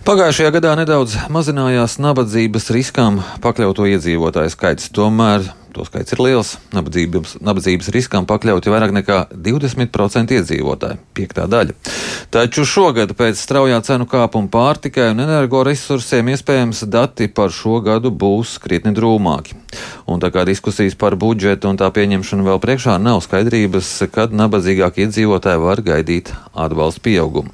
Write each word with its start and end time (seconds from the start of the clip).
Pagājušajā 0.00 0.48
gadā 0.54 0.70
nedaudz 0.80 1.12
mazinājās 1.28 1.98
nabadzības 2.00 2.70
riskām 2.72 3.18
pakļauto 3.44 3.84
iedzīvotāju 3.84 4.52
skaits. 4.54 4.88
Tomēr 4.96 5.44
to 5.76 5.84
skaits 5.84 6.14
ir 6.14 6.22
liels. 6.24 6.54
Nabadzības, 6.72 7.34
nabadzības 7.44 7.90
riskām 7.92 8.24
pakļauti 8.28 8.72
vairāk 8.72 8.94
nekā 8.96 9.18
20% 9.34 10.32
iedzīvotāji, 10.38 10.98
piektā 11.12 11.44
daļa. 11.52 11.76
Taču 12.32 12.64
šogad 12.64 13.12
pēc 13.18 13.44
straujā 13.44 13.82
cenu 13.84 14.08
kāpuma 14.08 14.48
pārtikai 14.48 15.10
un 15.12 15.20
energoresursiem 15.26 16.32
iespējams 16.32 16.82
dati 16.88 17.28
par 17.28 17.52
šo 17.52 17.82
gadu 17.84 18.08
būs 18.08 18.56
krietni 18.64 18.96
drūmāki. 18.96 19.60
Un 20.08 20.24
tā 20.24 20.32
kā 20.32 20.48
diskusijas 20.48 20.96
par 20.96 21.20
budžetu 21.20 21.68
un 21.68 21.76
tā 21.76 21.92
pieņemšanu 21.92 22.48
vēl 22.48 22.64
priekšā 22.64 22.96
nav 23.04 23.20
skaidrības, 23.28 23.98
kad 24.16 24.32
nabadzīgākie 24.32 25.10
iedzīvotāji 25.10 25.64
var 25.68 25.84
gaidīt 25.92 26.32
atbalstu 26.56 27.10
pieaugumu. 27.10 27.52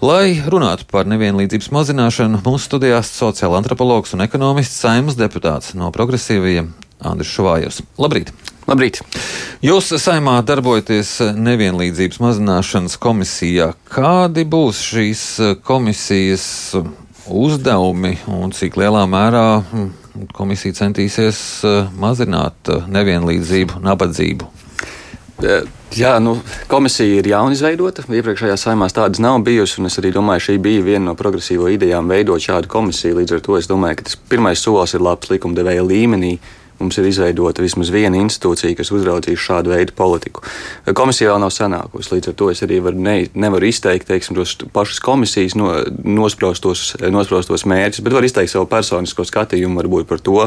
Lai 0.00 0.38
runātu 0.48 0.86
par 0.88 1.04
nevienlīdzības 1.12 1.66
mazināšanu, 1.76 2.38
mūsu 2.40 2.70
studijās 2.70 3.10
sociāla 3.12 3.58
antropologs 3.60 4.14
un 4.16 4.24
ekonomists 4.24 4.78
saimnes 4.80 5.18
deputāts 5.18 5.74
no 5.76 5.90
progresīvajiem 5.92 6.70
Andris 7.04 7.28
Šuvājos. 7.34 7.82
Labrīt! 8.00 8.30
Labrīt! 8.64 9.02
Jūs 9.60 9.90
saimā 10.00 10.38
darbojaties 10.48 11.18
nevienlīdzības 11.36 12.16
mazināšanas 12.24 12.96
komisijā. 13.02 13.74
Kādi 13.92 14.46
būs 14.48 14.80
šīs 14.88 15.24
komisijas 15.68 16.46
uzdevumi 17.28 18.14
un 18.32 18.56
cik 18.56 18.80
lielā 18.80 19.04
mērā 19.04 19.44
komisija 20.32 20.80
centīsies 20.80 21.42
mazināt 22.00 22.72
nevienlīdzību, 22.88 23.84
nabadzību? 23.84 24.48
Jā, 25.96 26.12
nu, 26.22 26.36
komisija 26.70 27.18
ir 27.18 27.26
jauna 27.32 27.56
izveidota. 27.56 28.04
Iepriekšējā 28.06 28.54
saimā 28.60 28.86
tādas 28.94 29.18
nav 29.22 29.40
bijusi. 29.46 29.82
Es 29.88 29.98
arī 29.98 30.12
domāju, 30.14 30.44
šī 30.46 30.56
bija 30.62 30.84
viena 30.86 31.10
no 31.10 31.14
progresīvo 31.18 31.70
idejām 31.74 32.10
veidot 32.12 32.42
šādu 32.44 32.70
komisiju. 32.70 33.18
Līdz 33.18 33.36
ar 33.36 33.42
to 33.46 33.56
es 33.58 33.68
domāju, 33.70 33.98
ka 33.98 34.06
tas 34.06 34.18
pirmais 34.30 34.62
solis 34.62 34.94
ir 34.94 35.02
labs 35.02 35.32
likumdevēja 35.32 35.82
līmenī 35.86 36.36
mums 36.80 36.98
ir 36.98 37.08
izveidota 37.10 37.62
vismaz 37.64 37.90
viena 37.92 38.18
institūcija, 38.20 38.76
kas 38.78 38.90
uzraudzīs 38.94 39.40
šādu 39.40 39.74
veidu 39.74 39.94
politiku. 39.96 40.44
Komisija 40.96 41.32
vēl 41.32 41.42
nav 41.42 41.52
sanākusi, 41.54 42.14
līdz 42.14 42.32
ar 42.32 42.36
to 42.40 42.50
es 42.52 42.62
arī 42.66 42.80
var 42.84 42.96
ne, 42.96 43.16
nevaru 43.34 43.68
izteikt 43.70 44.08
teiksim, 44.10 44.38
tos 44.38 44.56
pašas 44.74 45.00
komisijas 45.04 45.56
no, 45.58 45.72
nospraustos, 46.04 46.94
nospraustos 47.12 47.66
mērķus, 47.68 48.04
bet 48.06 48.16
var 48.16 48.26
izteikt 48.26 48.54
savu 48.54 48.68
personisko 48.70 49.26
skatījumu 49.28 49.82
varbūt 49.82 50.08
par 50.10 50.22
to, 50.24 50.38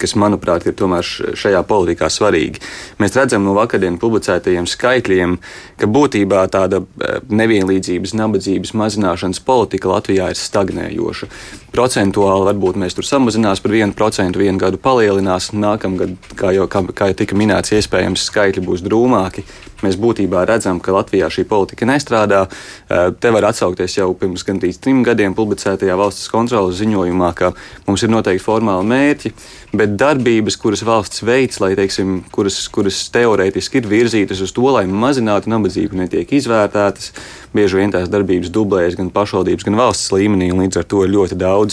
kas, 0.00 0.16
manuprāt, 0.20 0.68
ir 0.68 0.76
tomēr 0.78 1.04
šajā 1.38 1.64
politikā 1.68 2.10
svarīgi. 2.12 2.62
Mēs 3.02 3.16
redzam 3.18 3.44
no 3.46 3.56
vakardienas 3.58 4.02
publicētajiem 4.02 4.68
skaitļiem, 4.70 5.36
ka 5.80 5.90
būtībā 5.90 6.46
tāda 6.54 6.82
e, 6.84 7.18
nevienlīdzības, 7.34 8.14
nabadzības 8.20 8.74
mazināšanas 8.78 9.42
politika 9.44 9.92
Latvijā 9.92 10.30
ir 10.32 10.40
stagnējoša. 10.40 11.30
Procentuāli 11.74 12.46
varbūt 12.46 12.76
mēs 12.78 12.94
tur 12.94 13.02
samazinās 13.02 13.58
par 13.58 13.72
1%, 13.74 14.38
vienu 14.38 14.60
gadu 14.62 14.78
palielinās 14.78 15.48
nākamgad, 15.58 16.12
kā 16.38 16.52
jau, 16.54 16.68
kā, 16.70 16.84
kā 16.94 17.08
jau 17.10 17.16
tika 17.18 17.34
minēts, 17.34 17.72
iespējams 17.74 18.28
skaitļi 18.28 18.62
būs 18.62 18.84
drūmāki. 18.86 19.42
Mēs 19.82 19.98
būtībā 20.00 20.44
redzam, 20.48 20.78
ka 20.80 20.94
Latvijā 20.94 21.26
šī 21.34 21.42
politika 21.50 21.84
nestrādā. 21.88 22.44
Eh, 22.46 23.10
te 23.18 23.32
var 23.34 23.48
atsaukties 23.50 23.98
jau 23.98 24.06
pirms 24.16 24.46
gandrīz 24.46 24.78
trim 24.80 25.02
gadiem 25.04 25.34
publicētajā 25.34 25.96
valsts 25.98 26.30
kontrolas 26.32 26.78
ziņojumā, 26.78 27.32
ka 27.34 27.50
mums 27.88 28.06
ir 28.06 28.14
noteikti 28.14 28.44
formāli 28.46 28.86
mērķi, 28.94 29.34
bet 29.74 29.98
darbības, 29.98 30.56
kuras 30.62 30.84
valsts 30.86 31.26
veids, 31.26 31.58
lai, 31.60 31.74
teiksim, 31.74 32.22
kuras, 32.32 32.62
kuras 32.72 33.02
teorētiski 33.12 33.82
ir 33.82 33.90
virzītas 33.90 34.40
uz 34.46 34.54
to, 34.54 34.64
lai 34.70 34.86
mazinātu 34.86 35.50
nabadzību, 35.50 36.04
netiek 36.04 36.38
izvērtētas. 36.38 37.10
Bieži 37.54 37.82
vien 37.82 37.92
tās 37.94 38.08
darbības 38.10 38.50
dublējas 38.54 38.96
gan 38.98 39.12
pašvaldības, 39.14 39.66
gan 39.66 39.76
valsts 39.78 40.14
līmenī, 40.14 40.48
un 40.54 40.64
līdz 40.64 40.80
ar 40.80 40.88
to 40.90 41.04
ļoti 41.06 41.36
daudz 41.38 41.63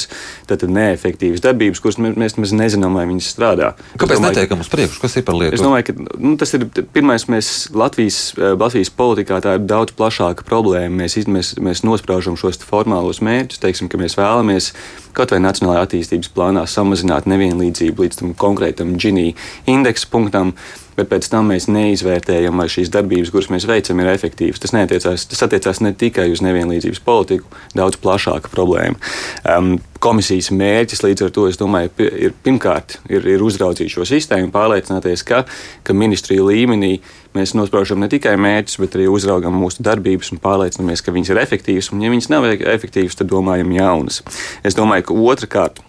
tātad, 0.50 0.72
neefektīvas 0.74 1.44
darbības, 1.44 1.82
kuras 1.84 2.00
mēs 2.02 2.38
nemaz 2.38 2.54
nezinām, 2.56 2.98
vai 2.98 3.08
viņas 3.10 3.30
strādā. 3.34 3.74
Kāpēc 3.96 4.22
domāju, 4.22 4.38
netiekam 4.38 4.64
uz 4.64 4.72
priekšu? 4.72 5.02
Kas 5.04 5.18
ir 5.20 5.26
par 5.28 5.38
lietu? 5.40 5.58
Es 5.58 5.64
domāju, 5.64 5.90
ka 5.90 6.18
nu, 6.22 6.36
tas 6.42 6.56
ir 6.58 6.68
pirmais, 6.96 7.28
mēs 7.32 7.52
Latvijas, 7.76 8.20
eh, 8.38 8.54
Latvijas 8.56 8.94
politikā 8.96 9.42
tā 9.44 9.58
ir 9.58 9.68
daudz 9.68 9.96
plašāka 9.98 10.48
problēma. 10.48 11.04
Mēs, 11.04 11.18
mēs, 11.28 11.56
mēs 11.60 11.84
nospraužam 11.88 12.38
šos 12.40 12.62
formālos 12.68 13.22
mērķus, 13.26 13.62
teiksim, 13.64 13.92
ka 13.92 14.00
mēs 14.02 14.18
vēlamies 14.20 14.72
kaut 15.18 15.34
vai 15.34 15.42
Nacionālajā 15.44 15.88
attīstības 15.88 16.32
plānā 16.36 16.66
samazināt 16.70 17.28
nevienlīdzību 17.32 18.06
līdz 18.06 18.22
tam 18.22 18.36
konkrētam 18.40 18.96
Gini 19.02 19.32
indeksa 19.70 20.10
punktam 20.12 20.56
bet 20.98 21.10
pēc 21.12 21.30
tam 21.32 21.50
mēs 21.52 21.68
neizvērtējam, 21.72 22.58
vai 22.60 22.68
šīs 22.72 22.92
darbības, 22.94 23.32
kuras 23.34 23.50
mēs 23.54 23.68
veicam, 23.70 24.02
ir 24.02 24.12
efektīvas. 24.12 24.60
Tas, 24.62 24.74
neatiecās, 24.76 25.28
tas 25.32 25.46
attiecās 25.48 25.82
ne 25.84 25.94
tikai 25.98 26.28
uz 26.34 26.44
nevienlīdzības 26.46 27.02
politiku, 27.06 27.48
daudz 27.78 28.00
plašāka 28.02 28.52
problēma. 28.54 29.00
Um, 29.48 29.78
komisijas 30.04 30.52
mērķis 30.56 31.04
līdz 31.06 31.28
ar 31.28 31.34
to, 31.36 31.48
es 31.50 31.60
domāju, 31.62 31.94
ir 32.02 32.36
pirmkārt 32.44 33.00
ir, 33.12 33.28
ir 33.36 33.46
uzraudzīt 33.46 33.94
šo 33.94 34.08
sistēmu, 34.10 34.52
pārliecināties, 34.54 35.26
ka, 35.28 35.44
ka 35.86 35.98
ministrija 35.98 36.46
līmenī 36.46 36.98
mēs 37.38 37.54
nospraužam 37.58 38.02
ne 38.02 38.10
tikai 38.12 38.36
mērķus, 38.42 38.80
bet 38.82 38.98
arī 38.98 39.08
uzraugam 39.12 39.56
mūsu 39.62 39.84
darbības 39.86 40.34
un 40.34 40.42
pārliecinamies, 40.44 41.04
ka 41.04 41.14
viņas 41.16 41.34
ir 41.34 41.42
efektīvas. 41.44 41.92
Un, 41.94 42.04
ja 42.06 42.12
viņas 42.14 42.32
nav 42.34 42.50
efektīvas, 42.52 43.20
tad 43.20 43.32
domājam 43.32 43.72
jaunas. 43.76 44.22
Es 44.68 44.78
domāju, 44.78 45.10
ka 45.10 45.22
otrkārt 45.34 45.82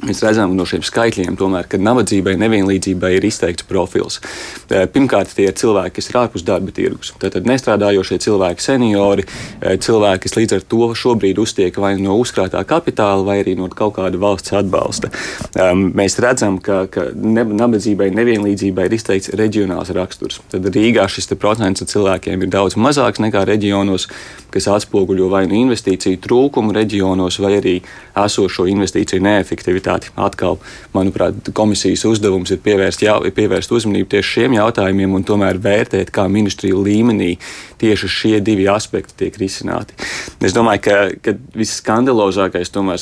Mēs 0.00 0.22
redzam 0.24 0.54
no 0.56 0.64
šiem 0.64 0.80
skaitļiem, 0.86 1.34
tomēr, 1.36 1.66
ka 1.68 1.76
nabadzībai, 1.76 2.32
nevienlīdzībai 2.40 3.10
ir 3.18 3.24
izteikts 3.28 3.66
profils. 3.68 4.16
Pirmkārt, 4.70 5.34
tie 5.36 5.50
ir 5.50 5.56
cilvēki, 5.60 5.92
kas 5.98 6.08
ir 6.08 6.18
ārpus 6.22 6.44
darba 6.46 6.72
tirgus. 6.72 7.10
Tātad 7.20 7.44
nestrādājošie 7.48 8.16
cilvēki, 8.24 8.64
seniori, 8.64 9.26
cilvēki, 9.60 10.22
kas 10.24 10.36
līdz 10.38 10.56
ar 10.56 10.64
to 10.72 10.88
šobrīd 10.96 11.40
uztiek 11.42 11.76
vai 11.82 11.92
no 12.00 12.16
uzkrātā 12.22 12.62
kapitāla, 12.68 13.26
vai 13.26 13.36
arī 13.42 13.58
no 13.58 13.68
kaut 13.68 13.98
kāda 13.98 14.20
valsts 14.22 14.54
atbalsta. 14.56 15.12
Mēs 15.76 16.16
redzam, 16.24 16.56
ka, 16.64 16.86
ka 16.88 17.10
nabadzībai, 17.12 18.08
nevienlīdzībai 18.16 18.88
ir 18.88 18.96
izteikts 18.96 19.34
reģionāls 19.36 19.92
raksturs. 19.96 20.40
Tad 20.54 20.70
Rīgā 20.72 21.04
šis 21.12 21.28
procents 21.36 21.84
cilvēkiem 21.84 22.46
ir 22.46 22.52
daudz 22.56 22.78
mazāks 22.80 23.20
nekā 23.20 23.44
reģionos, 23.52 24.08
kas 24.50 24.70
atspoguļo 24.72 25.28
vai 25.30 25.44
nu 25.50 25.60
investīciju 25.60 26.24
trūkumu 26.24 26.72
reģionos, 26.74 27.36
vai 27.44 27.54
arī 27.60 27.76
esošo 28.16 28.64
investīciju 28.70 29.22
neefektivitāti 29.28 29.89
efektivitāti. 29.90 30.10
Atkal, 30.20 30.58
manuprāt, 30.94 31.50
komisijas 31.54 32.04
uzdevums 32.08 32.50
ir 32.50 32.60
pievērst, 32.62 33.02
jā, 33.02 33.16
pievērst 33.34 33.72
uzmanību 33.72 34.08
tieši 34.10 34.34
šiem 34.34 34.56
jautājumiem 34.58 35.14
un 35.14 35.24
tomēr 35.24 35.58
vērtēt, 35.58 36.10
kā 36.10 36.28
ministriju 36.28 36.82
līmenī 36.84 37.38
tieši 37.80 38.08
šie 38.08 38.40
divi 38.40 38.68
aspekti 38.68 39.16
tiek 39.24 39.38
risināti. 39.40 39.94
Es 40.40 40.54
domāju, 40.54 40.82
ka, 40.84 40.98
ka 41.22 41.34
visskandalozākais 41.56 42.70
tomēr 42.70 43.00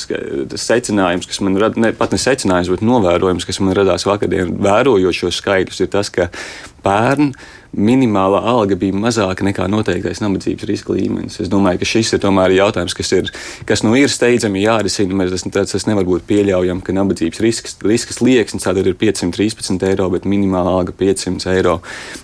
tas 0.49 0.67
secinājums, 0.69 1.27
kas 1.27 1.41
man 1.41 1.59
rada, 1.59 1.79
ne, 1.79 1.93
pat 1.93 2.15
ne 2.15 2.21
secinājums, 2.21 2.71
bet 2.73 2.85
novērojums, 2.85 3.47
kas 3.47 3.59
man 3.59 3.75
radās 3.77 4.07
vakardien, 4.07 4.55
vērojot 4.63 5.23
šos 5.23 5.41
skaidrus, 5.41 5.81
ir 5.83 5.91
tas, 5.91 6.11
ka 6.13 6.29
pērn 6.89 7.33
minimālā 7.75 8.39
alga 8.49 8.73
bija 8.79 8.95
mazāka 8.97 9.45
nekā 9.45 9.67
noteiktais 9.69 10.21
nabadzības 10.23 10.65
riska 10.65 10.93
līmenis. 10.95 11.37
Es 11.43 11.51
domāju, 11.51 11.81
ka 11.81 11.87
šis 11.89 12.15
ir 12.15 12.21
tomēr 12.23 12.55
jautājums, 12.55 12.95
kas, 12.97 13.11
ir, 13.13 13.29
kas 13.69 13.83
nu 13.85 13.93
ir 13.97 14.09
steidzami 14.09 14.63
jārisina. 14.63 15.27
Tas, 15.29 15.45
tas, 15.53 15.73
tas 15.75 15.85
nevar 15.85 16.07
būt 16.07 16.25
pieļaujami, 16.29 16.81
ka 16.85 16.95
nabadzības 16.97 17.41
risks, 17.45 17.77
risks 17.85 18.21
liekas 18.25 18.57
tātad 18.63 18.87
ir 18.89 18.97
513 18.97 19.85
eiro, 19.91 20.09
bet 20.13 20.25
minimālā 20.29 20.73
alga 20.81 20.95
500 20.97 21.53
eiro. 21.53 21.77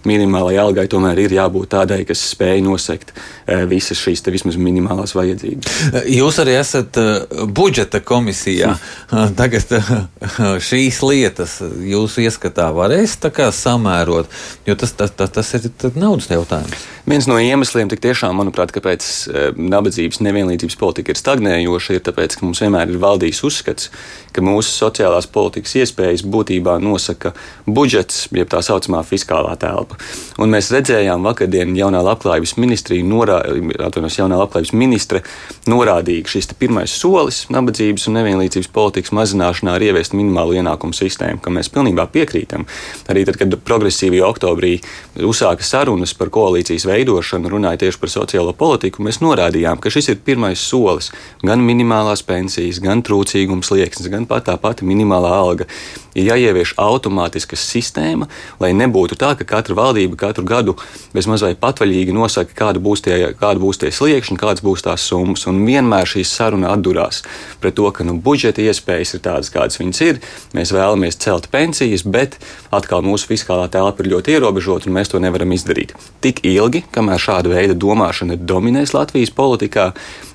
Minimālajai 0.10 0.64
algai 0.64 0.88
tomēr 0.92 1.22
ir 1.28 1.38
jābūt 1.38 1.72
tādai, 1.76 2.02
kas 2.10 2.26
spēj 2.34 2.64
nosekt 2.66 3.14
e, 3.14 3.62
visas 3.70 4.02
šīs 4.02 4.26
vismaz 4.34 4.58
minimālās 4.58 5.14
vajadzības. 5.16 6.02
Jūs 6.10 6.42
arī 6.42 6.58
esat 6.58 6.98
uh, 6.98 7.46
budžeta 7.46 8.02
komisijā. 8.02 8.74
Hmm. 9.12 9.36
Tagad 9.40 9.78
šīs 10.70 11.04
lietas 11.06 11.60
jūsu 11.62 12.26
ieskatā 12.26 12.72
varēs 12.74 13.20
samērot, 13.56 14.32
jo 14.66 14.76
tas, 14.80 14.94
tas, 14.98 15.12
tas 15.12 15.32
tas 15.32 15.54
ir 15.58 15.70
naudas 15.96 16.30
jautājums. 16.32 16.86
Viens 17.06 17.28
no 17.30 17.38
iemesliem, 17.38 17.90
tiešām, 17.92 18.34
manuprāt, 18.40 18.72
kāpēc 18.74 19.06
e, 19.06 19.42
nabadzības 19.54 20.22
nevienlīdzības 20.26 20.78
politika 20.80 21.14
ir 21.14 21.20
stagnējoša, 21.20 21.98
ir 21.98 22.06
tas, 22.06 22.38
ka 22.38 22.46
mums 22.46 22.62
vienmēr 22.64 22.90
ir 22.90 23.02
valdījis 23.02 23.44
uzskats, 23.46 23.92
ka 24.34 24.42
mūsu 24.42 24.74
sociālās 24.74 25.28
politikas 25.32 25.76
iespējas 25.84 26.26
būtībā 26.26 26.80
nosaka 26.82 27.36
budžets, 27.68 28.26
jeb 28.34 28.50
tā 28.52 28.64
saucamā 28.66 29.04
fiskālā 29.06 29.54
telpa. 29.62 30.00
Un 30.42 30.50
mēs 30.54 30.72
redzējām 30.74 31.24
vakardien 31.28 31.76
jaunā 31.78 32.02
labklājības 32.06 32.56
ministrija, 32.58 33.06
norā, 33.06 33.38
atvainojos, 33.46 34.20
jaunā 34.20 34.40
labklājības 34.42 34.74
ministre 34.76 35.22
norādīja, 35.70 36.26
ka 36.26 36.36
šis 36.36 36.52
pirmais 36.60 36.96
solis 36.96 37.44
nabadzības 37.54 38.10
un 38.10 38.20
nevienlīdzības 38.20 38.72
politikas 38.74 39.14
mazināšanā 39.16 39.78
ir 39.78 39.92
ieviest 39.92 40.18
minimālu 40.18 40.58
ienākumu 40.60 40.98
sistēmu, 40.98 41.44
kam 41.44 41.60
mēs 41.60 41.72
pilnībā 41.74 42.08
piekrītam. 42.12 42.66
Arī 43.14 43.28
tad, 43.30 43.40
kad 43.40 43.56
progresīvie 43.66 44.24
oktobrī 44.36 44.76
uzsāka 45.24 45.64
sarunas 45.66 46.14
par 46.14 46.30
koalīcijas 46.36 46.86
veidošanu, 46.90 47.50
runāja 47.56 47.86
tieši 47.86 48.02
par 48.02 48.12
sociālo 48.12 48.54
politiku, 48.58 49.04
mēs 49.06 49.22
norādījām, 49.24 49.80
ka 49.80 49.94
šis 49.94 50.12
ir 50.12 50.24
pirmais 50.26 50.60
solis. 50.62 51.12
Gan 51.46 51.64
minimālās 51.66 52.26
pensijas, 52.28 52.82
gan 52.84 53.04
trūcīgums 53.06 53.72
liekas, 53.74 54.12
gan 54.12 54.28
pat 54.30 54.50
tā 54.50 54.58
pati 54.62 54.86
minimālā 54.88 55.32
alga 55.40 55.70
ir 56.16 56.30
jāievieš 56.30 56.76
automātiska 56.80 57.58
sistēma, 57.60 58.30
lai 58.62 58.72
nebūtu 58.78 59.18
tā, 59.20 59.34
ka 59.36 59.48
katra 59.48 59.76
valdība 59.78 60.18
katru 60.20 60.46
gadu 60.48 60.76
bezmaz 61.14 61.44
vai 61.44 61.54
patvaļīgi 61.60 62.16
nosaka, 62.16 62.56
kāda 62.56 62.82
būs 62.84 63.04
tie, 63.06 63.18
kāda 63.40 63.60
būs 63.62 63.82
tie 63.84 63.92
sliekšņi, 63.94 64.40
kādas 64.40 64.64
būs 64.66 64.86
tās 64.88 65.04
summas. 65.10 65.46
Un 65.52 65.62
vienmēr 65.68 66.08
šī 66.10 66.24
saruna 66.28 66.72
atdurās 66.76 67.24
pret 67.62 67.76
to, 67.76 67.90
ka 67.92 68.08
nu, 68.08 68.16
budžeta 68.24 68.64
iespējas 68.64 69.18
ir 69.18 69.26
tādas, 69.28 69.52
kādas 69.54 69.80
viņas 69.82 70.02
ir. 70.08 70.22
Mēs 70.56 70.72
vēlamies 70.76 71.20
celt 71.20 71.50
pensijas, 71.52 72.06
bet 72.08 72.40
atkal 72.76 73.04
mūsu 73.06 73.30
fiskālā 73.34 73.68
telpa 73.72 74.04
ir 74.04 74.14
ļoti 74.16 74.25
ierobežota 74.32 74.90
un 74.90 74.96
mēs 74.98 75.12
to 75.12 75.22
nevaram 75.24 75.52
izdarīt. 75.56 75.94
Tik 76.24 76.42
ilgi, 76.48 76.84
kamēr 76.96 77.22
šāda 77.22 77.52
veida 77.52 77.76
domāšana 77.78 78.38
dominēs 78.38 78.96
Latvijas 78.96 79.34
politikā, 79.36 79.92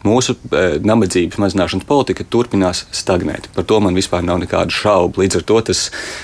mūsu 0.07 0.35
e, 0.37 0.63
nabadzības 0.85 1.39
mazināšanas 1.41 1.87
politika 1.89 2.25
turpinās 2.25 2.85
stagnēt. 2.97 3.51
Par 3.55 3.67
to 3.69 3.81
man 3.85 3.97
vispār 3.97 4.25
nav 4.25 4.41
nekādu 4.43 4.73
šaubu. 4.75 5.21
Līdz 5.23 5.41
ar 5.41 5.45
to 5.49 5.59
tas, 5.71 5.83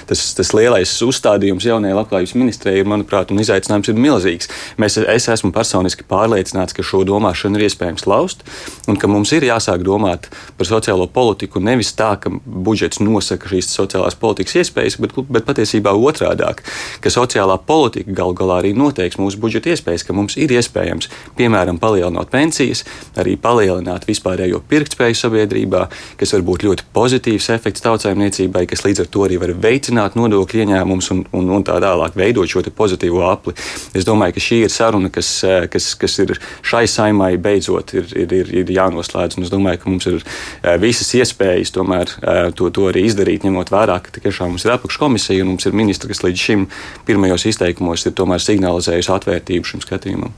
tas, 0.08 0.22
tas 0.38 0.52
lielais 0.56 0.92
uzstādījums 1.04 1.66
jaunajai 1.68 1.98
labklājības 1.98 2.34
ministrijai, 2.38 2.86
manuprāt, 2.88 3.32
un 3.32 3.42
izaicinājums 3.42 3.92
ir 3.92 4.00
milzīgs. 4.00 4.50
Mēs, 4.80 4.96
es 5.02 5.28
esmu 5.32 5.52
personiski 5.56 6.06
pārliecināts, 6.08 6.76
ka 6.76 6.84
šo 6.86 7.02
domāšanu 7.08 7.60
ir 7.60 7.66
iespējams 7.69 8.06
laust, 8.08 8.46
un 8.88 8.96
ka 9.00 9.10
mums 9.10 9.34
ir 9.36 9.48
jāsāk 9.48 9.84
domāt 9.86 10.30
par 10.56 10.70
sociālo 10.70 11.08
politiku 11.12 11.60
nevis 11.60 11.92
tā, 11.98 12.14
ka 12.20 12.32
budžets 12.46 13.02
nosaka 13.04 13.50
šīs 13.52 13.69
sociālās 13.76 14.16
politikas 14.20 14.56
iespējas, 14.62 14.98
bet, 15.02 15.16
bet 15.28 15.48
patiesībā 15.48 15.92
otrādāk, 15.92 16.64
ka 17.04 17.12
sociālā 17.12 17.56
politika 17.58 18.12
gal 18.17 18.35
galā 18.37 18.61
arī 18.62 18.73
noteiks 18.76 19.19
mūsu 19.20 19.41
budžeta 19.43 19.73
iespējas, 19.75 20.05
ka 20.06 20.17
mums 20.17 20.37
ir 20.41 20.53
iespējams, 20.56 21.11
piemēram, 21.38 21.81
palielinot 21.82 22.31
pensijas, 22.32 22.85
arī 23.17 23.37
palielināt 23.41 24.06
vispārējo 24.08 24.62
pirktspēju 24.69 25.19
sabiedrībā, 25.19 25.87
kas 26.20 26.35
var 26.37 26.47
būt 26.47 26.67
ļoti 26.67 26.88
pozitīvs 26.97 27.50
efekts 27.56 27.85
tautsājumniecībai, 27.87 28.67
kas 28.70 28.85
līdz 28.87 29.05
ar 29.05 29.11
to 29.12 29.26
arī 29.26 29.41
var 29.43 29.55
veicināt 29.67 30.17
nodokļu 30.19 30.64
ieņēmumus 30.64 31.11
un, 31.14 31.25
un, 31.37 31.50
un 31.58 31.67
tā 31.67 31.79
tālāk 31.82 32.17
veidot 32.19 32.50
šo 32.50 32.64
pozitīvo 32.76 33.23
apli. 33.29 33.55
Es 33.97 34.06
domāju, 34.06 34.37
ka 34.37 34.43
šī 34.43 34.61
ir 34.67 34.73
saruna, 34.73 35.11
kas, 35.12 35.31
eh, 35.44 35.67
kas, 35.73 35.93
kas 35.99 36.19
ir 36.23 36.35
šai 36.67 36.85
saimai 36.91 37.35
beidzot 37.43 37.94
ir, 37.97 38.08
ir, 38.17 38.35
ir, 38.41 38.53
ir 38.62 38.73
jānoslēdz. 38.76 39.38
Un 39.38 39.47
es 39.47 39.53
domāju, 39.53 39.82
ka 39.82 39.91
mums 39.91 40.08
ir 40.11 40.19
eh, 40.20 40.76
visas 40.82 41.12
iespējas 41.17 41.75
tomēr 41.76 42.12
eh, 42.17 42.43
to, 42.56 42.70
to 42.75 42.88
arī 42.91 43.06
izdarīt, 43.08 43.47
ņemot 43.47 43.73
vērā, 43.73 43.99
ka 44.05 44.14
tiešām 44.19 44.55
mums 44.55 44.67
ir 44.67 44.75
apakškomisija 44.76 45.44
un 45.44 45.55
mums 45.55 45.69
ir 45.69 45.76
ministri, 45.76 46.11
kas 46.12 46.25
līdz 46.26 46.47
šim 46.49 46.67
pirmajos 47.08 47.45
izteikumos 47.50 48.06
ir 48.06 48.14
signalizējusi 48.46 49.12
atvērtību 49.16 49.72
šim 49.72 49.84
skatījumam. 49.84 50.34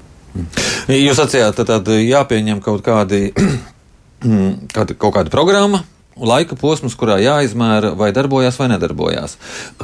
Jūs 0.92 1.18
sacījāt, 1.18 1.56
ka 1.56 1.64
tad 1.66 1.88
jāpieņem 1.88 2.60
kaut 2.64 2.84
kādi, 2.86 3.32
kāda, 4.76 4.94
kaut 4.94 5.16
kāda 5.16 5.32
programma, 5.32 5.82
laika 6.18 6.56
posms, 6.58 6.96
kurā 6.98 7.18
jāizmēra, 7.22 7.94
vai 7.98 8.10
darbojas 8.14 8.58
vai 8.60 8.70
nedarbojās. 8.74 9.38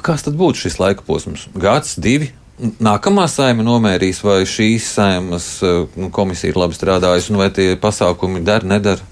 Kas 0.05 0.27
tad 0.27 0.39
būtu 0.39 0.67
šis 0.67 0.81
laika 0.83 1.07
posms? 1.07 1.49
Gads, 1.55 1.97
divi? 2.03 2.33
Nākamā 2.55 3.25
saima 3.27 3.65
nomērīs, 3.67 4.21
vai 4.23 4.45
šīs 4.47 4.87
saimas 4.95 5.49
eh, 5.67 6.07
komisija 6.15 6.53
ir 6.53 6.61
labi 6.61 6.77
strādājusi, 6.77 7.33
un 7.33 7.41
vai 7.43 7.49
tie 7.55 7.73
pasākumi 7.81 8.45
der, 8.47 8.67
nedara? 8.69 9.03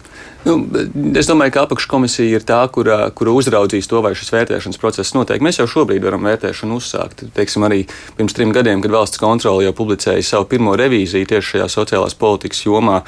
Nu, 0.42 0.56
es 1.18 1.28
domāju, 1.30 1.52
ka 1.54 1.62
apakškomisija 1.68 2.40
ir 2.40 2.46
tā, 2.46 2.58
kura, 2.74 3.04
kura 3.14 3.34
uzraudzīs 3.36 3.86
to, 3.90 4.00
vai 4.02 4.10
šis 4.18 4.32
vērtēšanas 4.34 4.80
process 4.82 5.14
notiek. 5.14 5.42
Mēs 5.44 5.60
jau 5.60 5.68
šobrīd 5.70 6.02
varam 6.02 6.26
vērtēšanu 6.26 6.80
uzsākt. 6.80 7.22
Teiksim, 7.36 7.62
arī 7.68 7.84
pirms 8.18 8.34
trim 8.34 8.54
gadiem, 8.54 8.82
kad 8.82 8.94
valsts 8.94 9.22
kontrole 9.22 9.68
jau 9.68 9.74
publicēja 9.78 10.24
savu 10.26 10.48
pirmo 10.50 10.74
revīziju 10.78 11.30
tieši 11.30 11.54
šajā 11.54 11.68
sociālās 11.76 12.18
politikas 12.18 12.64
jomā, 12.66 13.04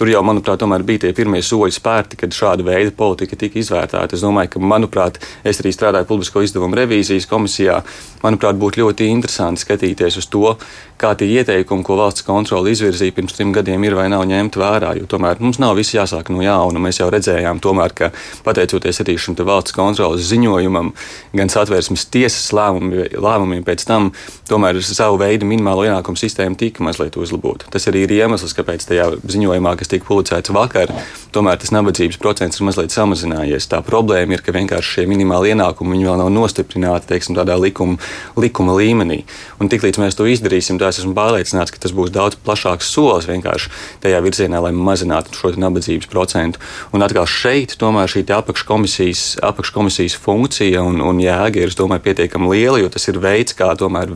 tur 0.00 0.08
jau, 0.08 0.22
manuprāt, 0.24 0.64
bija 0.88 1.04
tie 1.04 1.12
pirmie 1.16 1.42
soļi 1.44 1.76
spērti, 1.76 2.16
kad 2.22 2.32
šāda 2.32 2.64
veida 2.64 2.92
politika 2.96 3.36
tika 3.36 3.60
izvērtēta. 3.60 4.16
Es 4.16 4.24
domāju, 4.24 4.54
ka, 4.54 4.62
manuprāt, 4.72 5.20
es 5.44 5.60
arī 5.60 5.74
strādāju 5.76 6.08
publisko 6.08 6.44
izdevumu 6.46 6.78
revīzijas 6.78 7.28
komisijā. 7.28 7.82
Manuprāt, 8.24 8.56
būtu 8.60 8.80
ļoti 8.82 9.10
interesanti 9.12 9.64
skatīties 9.64 10.16
uz 10.20 10.28
to, 10.32 10.54
kā 11.00 11.14
tie 11.16 11.28
ieteikumi, 11.40 11.84
ko 11.84 11.96
valsts 11.96 12.24
kontrole 12.26 12.72
izvirzīja 12.74 13.14
pirms 13.16 13.36
trim 13.36 13.52
gadiem, 13.56 13.84
ir 13.84 13.96
vai 13.96 14.06
nav 14.12 14.26
ņemti 14.28 14.60
vērā. 14.60 14.92
Jo 15.00 15.08
tomēr 15.10 15.40
mums 15.40 15.60
nav 15.62 15.76
viss 15.78 15.94
jāsāk 15.96 16.28
no 16.32 16.42
jauna. 16.44 16.82
Mēs 16.82 17.00
jau 17.00 17.08
redzējām, 17.12 17.60
tomēr, 17.64 17.94
ka 17.96 18.10
pateicoties 18.44 19.00
arī 19.04 19.16
šim 19.20 19.36
valsts 19.40 19.76
kontroles 19.76 20.26
ziņojumam, 20.28 20.92
gan 21.36 21.52
satvērsmes 21.52 22.06
tiesas 22.12 22.50
lēmumi, 22.56 23.08
lēmumiem 23.16 23.64
pēc 23.64 23.86
tam, 23.88 24.10
tomēr 24.50 24.80
savu 24.84 25.20
veidu 25.20 25.48
minimālo 25.48 25.86
ienākumu 25.88 26.20
sistēma 26.20 26.58
tika 26.60 26.84
mazliet 26.84 27.16
uzlabota. 27.20 27.70
Tas 27.72 27.88
arī 27.88 28.04
ir 28.04 28.16
iemesls, 28.20 28.56
kāpēc 28.58 28.84
tajā 28.90 29.08
ziņojumā, 29.24 29.76
kas 29.80 29.89
tika 29.90 30.06
publicēts 30.08 30.52
vakar, 30.54 30.92
tomēr 31.34 31.58
tas 31.60 31.72
nabadzības 31.74 32.18
procents 32.20 32.60
ir 32.60 32.66
mazliet 32.66 32.94
samazinājies. 32.94 33.68
Tā 33.70 33.80
problēma 33.86 34.36
ir, 34.36 34.42
ka 34.44 34.54
vienkārši 34.54 34.96
šie 34.96 35.06
minimāli 35.10 35.52
ienākumi 35.54 36.00
vēl 36.02 36.18
nav 36.20 36.30
nostiprināti 36.34 37.10
teiksim, 37.10 37.36
tādā 37.38 37.56
likuma, 37.60 37.98
likuma 38.40 38.74
līmenī. 38.78 39.22
Un 39.62 39.70
tiklīdz 39.72 40.00
mēs 40.02 40.18
to 40.18 40.26
izdarīsim, 40.30 40.80
tā 40.80 40.90
es 40.90 41.00
esmu 41.02 41.14
pārliecināts, 41.18 41.74
ka 41.74 41.82
tas 41.82 41.94
būs 41.96 42.12
daudz 42.14 42.38
plašāks 42.44 42.90
solis 42.90 43.28
vienkārši 43.30 43.70
tajā 44.04 44.20
virzienā, 44.24 44.62
lai 44.64 44.72
mazinātu 44.76 45.36
šo 45.36 45.52
nabadzības 45.60 46.10
procentu. 46.10 46.62
Un 46.94 47.04
atkal 47.06 47.28
šeit 47.30 47.76
tomēr 47.80 48.10
šī 48.10 48.24
apakškomisijas, 48.40 49.24
apakškomisijas 49.46 50.16
funkcija 50.20 50.82
un, 50.86 51.00
un 51.04 51.22
jēga 51.22 51.64
ir, 51.64 51.74
domāju, 51.76 52.04
pietiekami 52.08 52.50
liela, 52.54 52.80
jo 52.82 52.90
tas 52.92 53.08
ir 53.10 53.20
veids, 53.22 53.56
kā 53.58 53.70
tomēr 53.78 54.14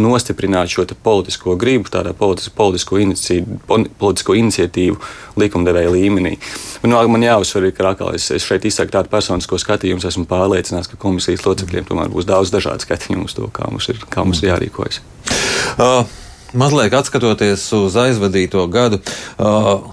nostiprināt 0.00 0.72
šo 0.72 0.86
politisko 1.02 1.56
gribu, 1.60 1.90
tādā 1.92 2.14
politisko, 2.16 2.54
politisko, 2.58 2.98
iniciatīvu, 3.02 3.60
politisko 4.00 4.36
iniciatīvu 4.38 4.98
likumdevēja 5.38 5.92
līmenī. 5.92 6.34
Un, 6.82 6.92
nu, 6.92 7.00
man 7.12 7.24
jāuzsver, 7.24 7.68
ka 7.76 7.92
atkal 7.92 8.12
es, 8.16 8.28
es 8.34 8.46
šeit 8.46 8.66
izsaku 8.68 8.94
tādu 8.94 9.12
personisko 9.12 9.58
skatījumu, 9.60 10.02
esmu 10.08 10.26
pārliecināts, 10.30 10.90
ka 10.90 11.00
komisijas 11.00 11.46
locekļiem 11.46 11.88
tomēr 11.88 12.12
būs 12.12 12.28
daudz 12.28 12.52
dažādu 12.54 12.84
skatījumu 12.86 13.28
uz 13.30 13.36
to, 13.38 13.48
kā 13.54 13.68
mums 13.70 13.88
ir, 13.92 14.02
kā 14.12 14.26
mums 14.26 14.42
ir 14.42 14.52
jārīkojas. 14.52 15.00
Uh, 15.78 16.02
mazliet 16.58 16.94
atskatoties 16.96 17.64
uz 17.78 17.98
aizvadīto 18.02 18.64
gadu, 18.72 19.00
uh, 19.38 19.90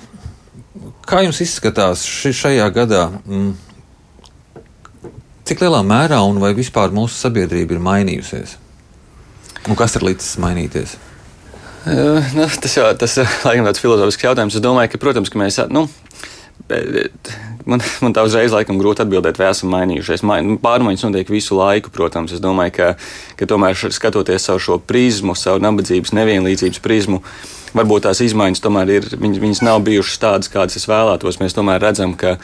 kā 1.10 1.24
jums 1.26 1.42
izskatās 1.46 2.06
ši, 2.08 2.34
šajā 2.44 2.70
gadā? 2.76 3.04
Mm, 3.26 3.54
cik 5.50 5.64
lielā 5.66 5.84
mērā 5.86 6.22
un 6.28 6.42
vai 6.42 6.54
vispār 6.58 6.94
mūsu 6.94 7.18
sabiedrība 7.18 7.78
ir 7.78 7.86
mainījusies? 7.86 8.58
Un 9.70 9.78
kas 9.80 9.98
ir 9.98 10.06
līdzis 10.08 10.38
mainīties? 10.42 10.98
Uh, 11.88 12.20
nu, 12.36 12.48
tas 12.62 12.76
jau 12.76 12.88
tas 13.00 13.18
ir 13.22 13.30
tāds 13.44 13.82
filozofisks 13.82 14.26
jautājums. 14.26 14.58
Es 14.58 14.64
domāju, 14.64 14.94
ka, 14.94 15.02
protams, 15.02 15.32
ka 15.32 15.40
mēs. 15.42 15.62
Nu, 15.72 15.88
Man, 17.70 17.82
man 18.04 18.16
tā 18.16 18.24
uzreiz 18.26 18.54
laikam 18.54 18.80
grūti 18.82 19.04
atbildēt, 19.04 19.38
vai 19.40 19.50
esam 19.52 19.72
mainījušies. 19.74 20.24
Nu, 20.46 20.58
pārmaiņas 20.62 21.06
notiek 21.06 21.30
visu 21.30 21.58
laiku, 21.58 21.92
protams. 21.94 22.34
Es 22.36 22.42
domāju, 22.44 22.74
ka, 22.78 22.90
ka 23.40 23.48
tomēr 23.50 23.78
skatoties 23.78 24.48
savu 24.48 24.64
šo 24.64 24.80
prizmu, 24.82 25.36
savu 25.38 25.62
nabadzības, 25.64 26.14
nevienlīdzības 26.18 26.82
prizmu, 26.84 27.22
varbūt 27.78 28.08
tās 28.08 28.24
izmaiņas 28.26 28.64
tomēr 28.66 28.94
ir, 28.96 29.10
viņas, 29.14 29.42
viņas 29.44 29.64
nav 29.68 29.84
bijušas 29.86 30.22
tādas, 30.24 30.52
kādas 30.52 30.80
es 30.80 30.88
vēlētos. 30.90 31.42
Mēs 31.44 31.58
tomēr 31.58 31.82
redzam, 31.84 32.16
ka 32.18 32.38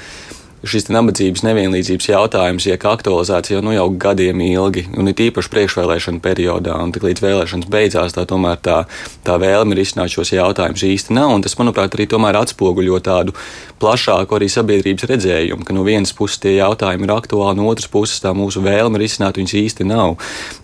šis 0.69 0.87
nabadzības 0.89 1.43
nevienlīdzības 1.45 2.07
jautājums 2.09 2.65
tiek 2.67 2.85
aktualizēts 2.89 3.53
jau, 3.53 3.61
nu, 3.65 3.73
jau 3.75 3.85
gadiem 4.01 4.41
ilgi, 4.45 4.85
un 4.97 5.09
it 5.11 5.21
īpaši 5.21 5.51
priekšvēlēšana 5.53 6.21
periodā, 6.23 6.75
un 6.81 6.93
tik 6.95 7.05
līdz 7.05 7.23
vēlēšanas 7.23 7.69
beidzās, 7.71 8.15
tā 8.17 8.25
tomēr 8.29 8.59
tā, 8.65 8.81
tā 9.25 9.37
vēlme 9.41 9.77
risināt 9.77 10.13
šos 10.13 10.33
jautājumus 10.35 10.85
īsti 10.87 11.15
nav, 11.15 11.35
un 11.35 11.45
tas, 11.45 11.57
manuprāt, 11.59 11.95
arī 11.97 12.07
tomēr 12.11 12.39
atspoguļo 12.41 12.99
tādu 13.05 13.35
plašāku 13.81 14.37
arī 14.37 14.49
sabiedrības 14.51 15.07
redzējumu, 15.11 15.65
ka 15.67 15.75
no 15.75 15.85
vienas 15.87 16.13
puses 16.15 16.41
tie 16.43 16.55
jautājumi 16.57 17.07
ir 17.07 17.15
aktuāli, 17.15 17.59
no 17.59 17.69
otras 17.69 17.89
puses 17.91 18.21
tā 18.23 18.33
mūsu 18.35 18.63
vēlme 18.65 19.01
risināt 19.01 19.39
viņus 19.39 19.55
īsti 19.61 19.89
nav. 19.89 20.17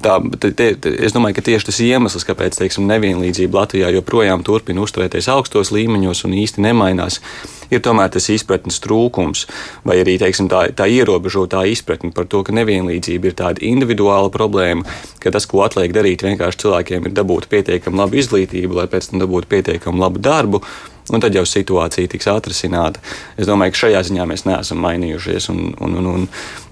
Tā, 0.04 0.18
te, 0.42 0.54
te, 0.58 0.74
es 0.98 1.16
domāju, 1.16 1.38
ka 1.38 1.48
tieši 1.52 1.70
tas 1.70 1.82
iemesls, 1.86 2.28
kāpēc, 2.28 2.58
teiksim, 2.62 2.88
nevienlīdzība 2.90 3.64
Latvijā 3.64 3.92
joprojām 3.98 4.46
turpina 4.48 4.84
uzturēties 4.86 5.30
augstos 5.32 5.74
līmeņos 5.76 6.26
un 6.28 6.38
īsti 6.42 6.64
nemainās, 6.66 7.20
ir 7.72 7.82
tomēr 7.84 8.12
tas 8.14 8.30
izpratnes 8.34 8.82
trūkums, 8.84 9.48
vai 9.88 10.02
arī 10.04 10.18
teiksim, 10.22 10.50
tā, 10.52 10.68
tā 10.78 10.88
ierobežotā 10.92 11.64
izpratne 11.72 12.14
par 12.16 12.28
to, 12.32 12.44
ka 12.48 12.56
nevienlīdzība 12.56 13.32
ir 13.32 13.38
tāda 13.40 13.66
individuāla 13.66 14.32
problēma, 14.34 14.86
ka 15.24 15.34
tas, 15.34 15.48
ko 15.50 15.64
atliek 15.66 15.94
darīt 15.96 16.26
vienkārši 16.28 16.66
cilvēkiem, 16.66 17.08
ir 17.08 17.18
dabūt 17.18 17.50
pietiekami 17.52 18.04
labu 18.04 18.22
izglītību, 18.22 18.82
lai 18.82 18.90
pēc 18.92 19.12
tam 19.12 19.24
dabūtu 19.24 19.52
pietiekami 19.52 20.04
labu 20.04 20.22
darbu, 20.22 20.62
un 21.12 21.24
tad 21.24 21.36
jau 21.36 21.44
situācija 21.48 22.12
tiks 22.12 22.30
atrisināta. 22.32 23.02
Es 23.40 23.50
domāju, 23.50 23.74
ka 23.74 23.82
šajā 23.86 24.04
ziņā 24.08 24.28
mēs 24.30 24.46
neesam 24.48 24.82
mainījušies. 24.86 25.50
Un, 25.54 25.74
un, 25.82 25.98
un, 26.00 26.10
un 26.14 26.28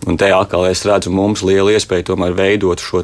Un 0.07 0.15
te 0.19 0.29
atkal 0.31 0.63
es 0.69 0.85
redzu 0.87 1.11
mums 1.11 1.41
lielu 1.43 1.73
iespēju 1.75 2.05
tomēr 2.11 2.35
veidot 2.37 2.79
šo 2.79 3.01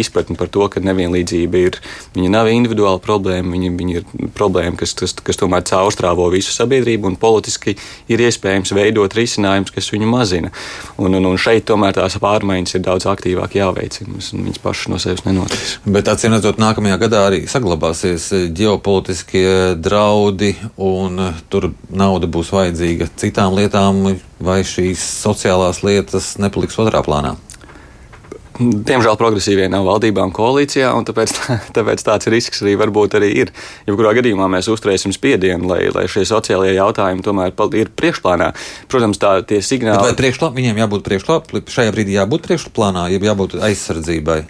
izpratni 0.00 0.36
par 0.38 0.48
to, 0.52 0.64
ka 0.72 0.80
nevienlīdzība 0.80 1.60
ir, 1.60 1.76
viņa 2.14 2.30
nav 2.32 2.48
individuāla 2.48 3.00
problēma, 3.04 3.52
viņa, 3.52 3.72
viņa 3.76 3.96
ir 3.98 4.30
problēma, 4.36 4.76
kas, 4.80 4.94
kas, 4.96 5.12
kas 5.24 5.40
tomēr 5.40 5.66
caurstrāvo 5.68 6.28
visu 6.32 6.54
sabiedrību, 6.54 7.10
un 7.10 7.18
politiski 7.20 7.76
ir 8.08 8.22
iespējams 8.24 8.72
veidot 8.76 9.16
risinājumus, 9.18 9.74
kas 9.74 9.90
viņu 9.92 10.08
mazina. 10.08 10.52
Un, 10.96 11.12
un, 11.18 11.28
un 11.28 11.36
šeit 11.40 11.66
tomēr 11.68 11.98
tās 11.98 12.16
pārmaiņas 12.22 12.78
ir 12.78 12.84
daudz 12.86 13.08
aktīvāk 13.12 13.58
jāveicina, 13.58 14.16
un 14.16 14.48
viņas 14.48 14.62
pašas 14.64 14.92
no 14.92 15.02
sevis 15.02 15.26
nenotiks. 15.28 15.76
Bet 15.84 16.08
acīm 16.08 16.36
redzot, 16.36 16.60
nākamajā 16.62 16.96
gadā 17.04 17.26
arī 17.28 17.42
saglabāsies 17.50 18.30
ģeopolitiskie 18.56 19.76
draudi, 19.76 20.54
un 20.80 21.20
tur 21.52 21.70
nauda 21.92 22.30
būs 22.30 22.54
vajadzīga 22.56 23.12
citām 23.20 23.56
lietām, 23.58 24.08
vai 24.40 24.62
šīs 24.66 25.02
sociālās 25.24 25.82
lietas 25.86 26.36
nepaliks 26.42 26.78
otrā 26.80 27.02
plānā? 27.06 27.36
Diemžēl 28.58 29.14
progresīvie 29.14 29.68
nav 29.70 29.84
valdībā 29.86 30.24
un 30.26 30.32
koalīcijā, 30.34 30.88
un 30.98 31.04
tāpēc, 31.06 31.34
tāpēc 31.76 32.02
tāds 32.02 32.26
risks 32.32 32.64
arī 32.64 32.74
varbūt 32.80 33.14
arī 33.14 33.28
ir. 33.44 33.52
Jebkurā 33.86 34.16
gadījumā 34.18 34.48
mēs 34.50 34.66
uzturēsim 34.72 35.14
spiedienu, 35.14 35.68
lai, 35.70 35.84
lai 35.94 36.08
šie 36.10 36.24
sociālie 36.26 36.72
jautājumi 36.74 37.22
tomēr 37.22 37.54
ir 37.78 37.92
priekšplānā. 37.94 38.50
Protams, 38.90 39.20
tā 39.22 39.36
tie 39.46 39.60
signāli. 39.62 40.00
Bet 40.02 40.10
vai 40.10 40.22
priekšplā, 40.24 40.50
viņiem 40.58 40.82
jābūt 40.82 41.06
priekšplānā, 41.06 41.62
šajā 41.70 41.94
brīdī 41.94 42.18
jābūt 42.18 42.48
priekšplānā, 42.48 43.06
jeb 43.14 43.28
jābūt 43.30 43.60
aizsardzībai? 43.62 44.40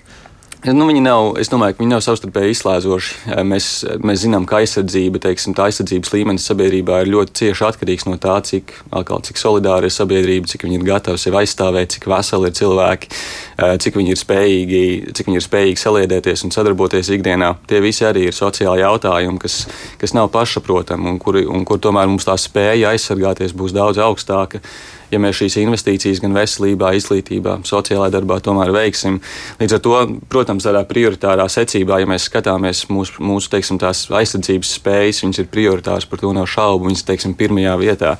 Nu, 0.66 0.88
viņi 0.88 1.00
nav, 1.04 1.36
es 1.38 1.46
domāju, 1.52 1.76
ka 1.76 1.84
viņi 1.84 1.92
nav 1.92 2.00
savstarpēji 2.02 2.50
izslēdzoši. 2.56 3.36
Mēs, 3.46 3.66
mēs 4.02 4.24
zinām, 4.24 4.42
ka 4.48 4.58
aizsardzība, 4.58 5.20
teiksim, 5.22 5.54
tā 5.54 5.68
aizsardzības 5.68 6.10
līmenis 6.10 6.48
sabiedrībā 6.50 7.04
ir 7.04 7.12
ļoti 7.12 7.36
cieši 7.38 7.64
atkarīgs 7.68 8.08
no 8.08 8.16
tā, 8.18 8.34
cik, 8.42 8.74
atkal, 8.90 9.22
cik 9.22 9.38
solidāra 9.38 9.86
ir 9.86 9.94
sabiedrība, 9.94 10.50
cik 10.50 10.66
viņi 10.66 10.80
ir 10.80 10.88
gatavi 10.88 11.22
sevi 11.22 11.38
aizstāvēt, 11.44 11.94
cik 11.94 12.08
veseli 12.10 12.50
ir 12.50 12.58
cilvēki, 12.58 13.12
cik 13.86 14.00
viņi 14.00 14.14
ir 14.16 14.20
spējīgi, 14.24 14.82
cik 15.14 15.30
viņi 15.30 15.38
ir 15.38 15.46
spējīgi 15.46 15.84
saliedēties 15.84 16.46
un 16.48 16.56
sadarboties 16.58 17.14
ikdienā. 17.14 17.54
Tie 17.70 17.78
visi 17.84 18.08
arī 18.10 18.26
ir 18.26 18.34
sociāli 18.34 18.82
jautājumi, 18.82 19.38
kas, 19.46 19.62
kas 20.02 20.18
nav 20.18 20.32
pašsaprotami 20.34 21.14
un, 21.14 21.22
kuri, 21.22 21.46
un 21.46 21.62
kur 21.70 21.78
tomēr 21.78 22.10
mums 22.10 22.26
tā 22.26 22.34
spēja 22.34 22.96
aizsargāties 22.96 23.54
būs 23.54 23.78
daudz 23.78 24.02
augstāka 24.02 24.58
ja 25.12 25.20
mēs 25.22 25.38
šīs 25.40 25.58
investīcijas 25.62 26.22
gan 26.24 26.36
veselībā, 26.36 26.92
izglītībā, 26.98 27.58
sociālajā 27.68 28.12
darbā 28.18 28.40
tomēr 28.44 28.72
veiksim. 28.74 29.20
Līdz 29.60 29.78
ar 29.78 29.82
to, 29.84 29.96
protams, 30.32 30.66
tādā 30.68 30.84
prioritārā 30.88 31.48
secībā, 31.52 32.02
ja 32.02 32.10
mēs 32.10 32.28
skatāmies 32.28 32.86
mūsu, 32.92 33.22
mūsu 33.24 33.52
teiksim, 33.54 33.80
aizsardzības 33.80 34.76
spējas, 34.80 35.24
viņas 35.24 35.42
ir 35.44 35.50
prioritāras, 35.52 36.08
par 36.08 36.22
to 36.22 36.32
nav 36.36 36.48
šaubu, 36.50 36.90
viņas 36.90 37.06
teiksim, 37.08 37.36
pirmajā 37.38 37.74
vietā. 37.80 38.16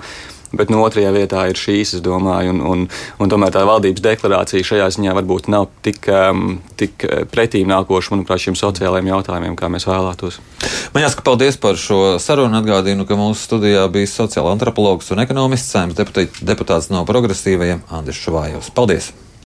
Bet 0.57 0.71
no 0.73 0.81
otrajā 0.87 1.11
vietā 1.13 1.45
ir 1.51 1.59
šīs, 1.61 1.99
es 1.99 2.05
domāju, 2.05 2.55
un, 2.55 2.63
un, 2.65 2.87
un 3.21 3.33
tomēr 3.33 3.53
tā 3.53 3.67
valdības 3.69 4.05
deklarācija 4.05 4.65
šajā 4.65 4.89
ziņā 4.97 5.13
varbūt 5.19 5.51
nav 5.53 5.69
tik, 5.85 6.09
um, 6.09 6.59
tik 6.81 7.05
pretīm 7.33 7.69
nākoša, 7.69 8.15
manuprāt, 8.15 8.43
šiem 8.47 8.57
sociālajiem 8.59 9.13
jautājumiem, 9.13 9.59
kā 9.59 9.69
mēs 9.73 9.89
vēlētos. 9.91 10.41
Man 10.95 11.05
jāsaka, 11.05 11.27
paldies 11.29 11.61
par 11.61 11.77
šo 11.81 12.17
sarunu. 12.23 12.59
Atgādinu, 12.59 13.05
ka 13.07 13.19
mūsu 13.21 13.45
studijā 13.45 13.85
bija 13.93 14.09
sociāla 14.11 14.57
antropologs 14.57 15.13
un 15.15 15.23
ekonomists, 15.23 15.77
saimnes 15.77 16.41
deputāts 16.41 16.91
no 16.91 17.05
progresīvajiem 17.09 17.85
Andris 18.01 18.25
Šuvājos. 18.25 18.73
Paldies! 18.75 19.13